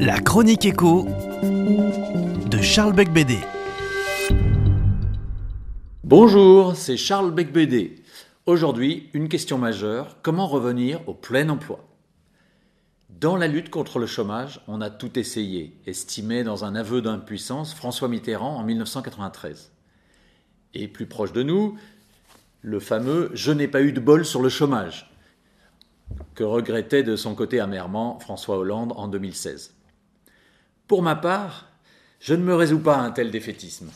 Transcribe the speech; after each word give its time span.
La 0.00 0.20
chronique 0.20 0.66
écho 0.66 1.06
de 2.50 2.60
Charles 2.60 2.92
Becbédé. 2.92 3.38
Bonjour, 6.02 6.76
c'est 6.76 6.98
Charles 6.98 7.30
Becbédé. 7.30 8.02
Aujourd'hui, 8.44 9.08
une 9.14 9.30
question 9.30 9.56
majeure, 9.56 10.18
comment 10.20 10.46
revenir 10.46 11.00
au 11.08 11.14
plein 11.14 11.48
emploi? 11.48 11.88
Dans 13.08 13.38
la 13.38 13.48
lutte 13.48 13.70
contre 13.70 13.98
le 13.98 14.06
chômage, 14.06 14.60
on 14.68 14.82
a 14.82 14.90
tout 14.90 15.18
essayé, 15.18 15.74
estimé 15.86 16.44
dans 16.44 16.66
un 16.66 16.74
aveu 16.74 17.00
d'impuissance 17.00 17.72
François 17.72 18.08
Mitterrand 18.08 18.56
en 18.56 18.62
1993. 18.62 19.72
Et 20.74 20.86
plus 20.86 21.06
proche 21.06 21.32
de 21.32 21.42
nous, 21.42 21.78
le 22.60 22.78
fameux 22.78 23.30
Je 23.32 23.52
n'ai 23.52 23.68
pas 23.68 23.80
eu 23.80 23.92
de 23.92 24.00
bol 24.00 24.26
sur 24.26 24.42
le 24.42 24.50
chômage, 24.50 25.13
que 26.34 26.44
regrettait 26.44 27.02
de 27.02 27.16
son 27.16 27.34
côté 27.34 27.60
amèrement 27.60 28.18
François 28.18 28.58
Hollande 28.58 28.92
en 28.96 29.08
2016. 29.08 29.74
Pour 30.88 31.02
ma 31.02 31.16
part, 31.16 31.68
je 32.20 32.34
ne 32.34 32.42
me 32.42 32.54
résous 32.54 32.80
pas 32.80 32.96
à 32.96 33.02
un 33.02 33.10
tel 33.10 33.30
défaitisme. 33.30 33.90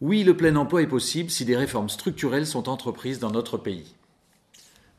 Oui, 0.00 0.24
le 0.24 0.36
plein 0.36 0.56
emploi 0.56 0.82
est 0.82 0.86
possible 0.86 1.30
si 1.30 1.44
des 1.44 1.56
réformes 1.56 1.88
structurelles 1.88 2.46
sont 2.46 2.68
entreprises 2.68 3.20
dans 3.20 3.30
notre 3.30 3.56
pays. 3.56 3.94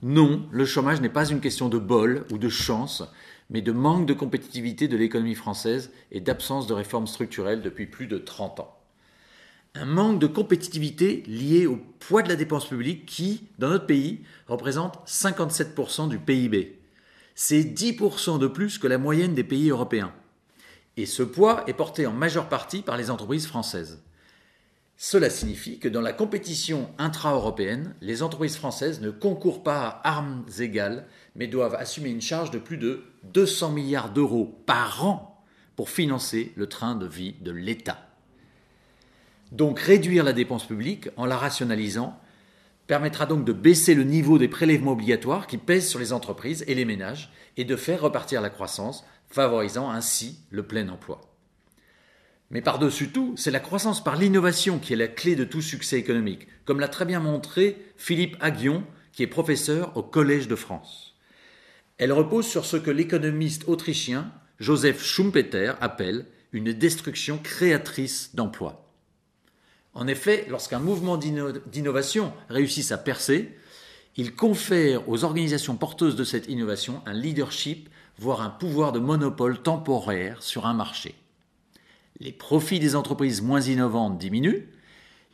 Non, 0.02 0.46
le 0.52 0.66
chômage 0.66 1.02
n'est 1.02 1.10
pas 1.10 1.30
une 1.30 1.42
question 1.42 1.70
de 1.70 1.78
bol 1.78 2.26
ou 2.32 2.38
de 2.38 2.50
chance, 2.50 3.04
mais 3.50 3.62
de 3.62 3.72
manque 3.72 4.06
de 4.06 4.14
compétitivité 4.14 4.88
de 4.88 4.98
l'économie 4.98 5.36
française 5.36 5.92
et 6.12 6.20
d'absence 6.20 6.68
de 6.68 6.74
réformes 6.74 7.08
structurelles 7.08 7.62
depuis 7.62 7.86
plus 7.86 8.08
de 8.08 8.18
30 8.18 8.62
ans 8.62 8.83
un 9.76 9.86
manque 9.86 10.20
de 10.20 10.28
compétitivité 10.28 11.24
lié 11.26 11.66
au 11.66 11.78
poids 12.00 12.22
de 12.22 12.30
la 12.30 12.36
dépense 12.36 12.68
publique 12.68 13.08
qui, 13.08 13.48
dans 13.58 13.70
notre 13.70 13.88
pays, 13.88 14.22
représente 14.48 15.00
57% 15.08 16.10
du 16.10 16.20
PIB. 16.20 16.80
C'est 17.34 17.64
10% 17.64 18.38
de 18.38 18.48
plus 18.48 18.78
que 18.78 18.88
la 18.88 19.00
moyenne 19.00 19.34
des 19.34 19.44
pays 19.44 19.70
européens. 19.70 20.14
Et 20.96 21.08
ce 21.08 21.24
poids 21.24 21.64
est 21.66 21.74
porté 21.74 22.06
en 22.06 22.14
majeure 22.14 22.50
partie 22.50 22.84
par 22.84 22.98
les 22.98 23.10
entreprises 23.10 23.48
françaises. 23.48 24.04
Cela 24.96 25.32
signifie 25.32 25.80
que 25.80 25.90
dans 25.90 26.02
la 26.02 26.14
compétition 26.14 26.92
intra-européenne, 27.00 27.96
les 28.00 28.22
entreprises 28.22 28.58
françaises 28.58 29.02
ne 29.02 29.10
concourent 29.10 29.64
pas 29.64 29.88
à 29.88 30.08
armes 30.08 30.46
égales, 30.60 31.08
mais 31.36 31.48
doivent 31.48 31.74
assumer 31.74 32.10
une 32.10 32.22
charge 32.22 32.52
de 32.52 32.60
plus 32.60 32.78
de 32.78 33.04
200 33.34 33.72
milliards 33.72 34.14
d'euros 34.14 34.62
par 34.68 35.04
an 35.04 35.44
pour 35.76 35.90
financer 35.90 36.54
le 36.56 36.70
train 36.70 36.94
de 36.94 37.08
vie 37.08 37.34
de 37.42 37.52
l'État. 37.52 38.13
Donc 39.54 39.80
réduire 39.80 40.24
la 40.24 40.34
dépense 40.34 40.66
publique 40.66 41.10
en 41.16 41.28
la 41.28 41.38
rationalisant 41.38 42.20
permettra 42.88 43.28
donc 43.28 43.46
de 43.46 43.54
baisser 43.54 43.94
le 43.94 44.04
niveau 44.04 44.40
des 44.40 44.48
prélèvements 44.48 44.94
obligatoires 44.94 45.46
qui 45.46 45.60
pèsent 45.60 45.88
sur 45.88 46.00
les 46.00 46.12
entreprises 46.12 46.66
et 46.68 46.74
les 46.74 46.86
ménages 46.86 47.32
et 47.56 47.64
de 47.64 47.76
faire 47.76 48.02
repartir 48.02 48.42
la 48.42 48.50
croissance, 48.50 49.06
favorisant 49.30 49.92
ainsi 49.92 50.40
le 50.50 50.64
plein 50.64 50.90
emploi. 50.90 51.22
Mais 52.50 52.62
par-dessus 52.62 53.10
tout, 53.10 53.36
c'est 53.38 53.52
la 53.52 53.60
croissance 53.60 54.04
par 54.04 54.16
l'innovation 54.16 54.80
qui 54.80 54.94
est 54.94 54.98
la 54.98 55.08
clé 55.08 55.36
de 55.36 55.44
tout 55.44 55.62
succès 55.62 56.00
économique, 56.00 56.48
comme 56.66 56.80
l'a 56.80 56.88
très 56.88 57.06
bien 57.06 57.20
montré 57.20 57.78
Philippe 57.96 58.38
Aguillon, 58.42 58.84
qui 59.12 59.22
est 59.22 59.28
professeur 59.28 59.96
au 59.96 60.02
Collège 60.02 60.48
de 60.48 60.56
France. 60.56 61.16
Elle 62.00 62.12
repose 62.12 62.48
sur 62.48 62.66
ce 62.66 62.78
que 62.78 62.92
l'économiste 62.92 63.68
autrichien 63.68 64.32
Joseph 64.60 65.04
Schumpeter 65.04 65.74
appelle 65.80 66.26
une 66.52 66.74
destruction 66.74 67.38
créatrice 67.38 68.34
d'emplois. 68.34 68.83
En 69.94 70.08
effet, 70.08 70.46
lorsqu'un 70.50 70.80
mouvement 70.80 71.18
d'innovation 71.18 72.34
réussit 72.50 72.92
à 72.92 72.98
percer, 72.98 73.56
il 74.16 74.36
confère 74.36 75.08
aux 75.10 75.24
organisations 75.24 75.76
porteuses 75.76 76.16
de 76.16 76.24
cette 76.24 76.48
innovation 76.48 77.02
un 77.06 77.14
leadership, 77.14 77.90
voire 78.18 78.42
un 78.42 78.50
pouvoir 78.50 78.92
de 78.92 79.00
monopole 79.00 79.62
temporaire 79.62 80.42
sur 80.42 80.66
un 80.66 80.74
marché. 80.74 81.16
Les 82.20 82.32
profits 82.32 82.80
des 82.80 82.96
entreprises 82.96 83.42
moins 83.42 83.62
innovantes 83.62 84.18
diminuent, 84.18 84.68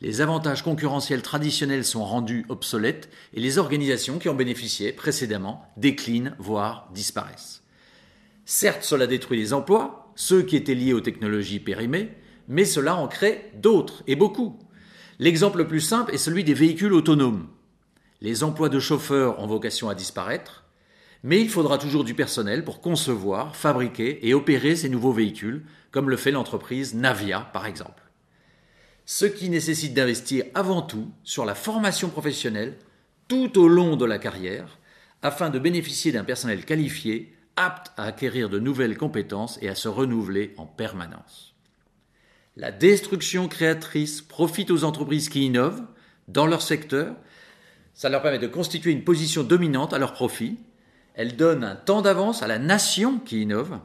les 0.02 0.22
avantages 0.22 0.62
concurrentiels 0.62 1.20
traditionnels 1.20 1.84
sont 1.84 2.04
rendus 2.04 2.46
obsolètes 2.48 3.10
et 3.34 3.40
les 3.40 3.58
organisations 3.58 4.18
qui 4.18 4.30
en 4.30 4.34
bénéficiaient 4.34 4.92
précédemment 4.92 5.62
déclinent, 5.76 6.34
voire 6.38 6.88
disparaissent. 6.94 7.62
Certes, 8.46 8.82
cela 8.82 9.06
détruit 9.06 9.38
les 9.38 9.52
emplois, 9.52 10.10
ceux 10.16 10.42
qui 10.42 10.56
étaient 10.56 10.74
liés 10.74 10.94
aux 10.94 11.02
technologies 11.02 11.60
périmées, 11.60 12.12
mais 12.50 12.64
cela 12.64 12.96
en 12.96 13.06
crée 13.06 13.52
d'autres, 13.54 14.02
et 14.08 14.16
beaucoup. 14.16 14.58
L'exemple 15.20 15.58
le 15.58 15.68
plus 15.68 15.80
simple 15.80 16.12
est 16.12 16.18
celui 16.18 16.42
des 16.42 16.52
véhicules 16.52 16.92
autonomes. 16.92 17.46
Les 18.20 18.42
emplois 18.42 18.68
de 18.68 18.80
chauffeurs 18.80 19.38
ont 19.38 19.46
vocation 19.46 19.88
à 19.88 19.94
disparaître, 19.94 20.64
mais 21.22 21.40
il 21.40 21.48
faudra 21.48 21.78
toujours 21.78 22.02
du 22.02 22.14
personnel 22.14 22.64
pour 22.64 22.80
concevoir, 22.80 23.54
fabriquer 23.54 24.26
et 24.26 24.34
opérer 24.34 24.74
ces 24.74 24.88
nouveaux 24.88 25.12
véhicules, 25.12 25.64
comme 25.92 26.10
le 26.10 26.16
fait 26.16 26.32
l'entreprise 26.32 26.92
Navia 26.92 27.48
par 27.52 27.66
exemple. 27.66 28.02
Ce 29.06 29.26
qui 29.26 29.48
nécessite 29.48 29.94
d'investir 29.94 30.44
avant 30.54 30.82
tout 30.82 31.08
sur 31.22 31.44
la 31.44 31.54
formation 31.54 32.08
professionnelle 32.08 32.76
tout 33.28 33.60
au 33.60 33.68
long 33.68 33.94
de 33.94 34.04
la 34.04 34.18
carrière, 34.18 34.80
afin 35.22 35.50
de 35.50 35.60
bénéficier 35.60 36.10
d'un 36.10 36.24
personnel 36.24 36.64
qualifié, 36.64 37.32
apte 37.54 37.92
à 37.96 38.04
acquérir 38.06 38.48
de 38.48 38.58
nouvelles 38.58 38.98
compétences 38.98 39.56
et 39.62 39.68
à 39.68 39.76
se 39.76 39.86
renouveler 39.86 40.52
en 40.56 40.66
permanence. 40.66 41.54
La 42.60 42.72
destruction 42.72 43.48
créatrice 43.48 44.20
profite 44.20 44.70
aux 44.70 44.84
entreprises 44.84 45.30
qui 45.30 45.46
innovent 45.46 45.80
dans 46.28 46.44
leur 46.44 46.60
secteur. 46.60 47.16
Ça 47.94 48.10
leur 48.10 48.20
permet 48.20 48.38
de 48.38 48.46
constituer 48.46 48.90
une 48.90 49.02
position 49.02 49.44
dominante 49.44 49.94
à 49.94 49.98
leur 49.98 50.12
profit. 50.12 50.58
Elle 51.14 51.36
donne 51.36 51.64
un 51.64 51.74
temps 51.74 52.02
d'avance 52.02 52.42
à 52.42 52.46
la 52.46 52.58
nation 52.58 53.18
qui 53.18 53.40
innove, 53.40 53.78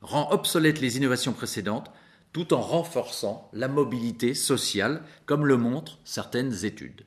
rend 0.00 0.30
obsolètes 0.30 0.80
les 0.80 0.96
innovations 0.96 1.34
précédentes, 1.34 1.90
tout 2.32 2.54
en 2.54 2.62
renforçant 2.62 3.50
la 3.52 3.68
mobilité 3.68 4.32
sociale, 4.32 5.02
comme 5.26 5.44
le 5.44 5.58
montrent 5.58 5.98
certaines 6.02 6.64
études. 6.64 7.02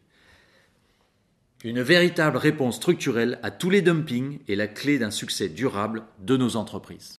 Une 1.64 1.82
véritable 1.82 2.38
réponse 2.38 2.76
structurelle 2.76 3.40
à 3.42 3.50
tous 3.50 3.72
les 3.72 3.82
dumpings 3.82 4.42
est 4.48 4.54
la 4.54 4.68
clé 4.68 5.00
d'un 5.00 5.10
succès 5.10 5.50
durable 5.50 6.04
de 6.20 6.38
nos 6.38 6.56
entreprises. 6.56 7.18